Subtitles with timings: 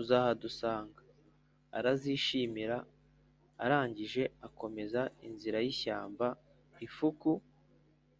[0.00, 1.02] uzahadusanga."
[1.78, 2.76] arazishimira,
[3.64, 6.26] arangije akomeza inzira y'ishyamba,
[6.86, 7.30] ifuku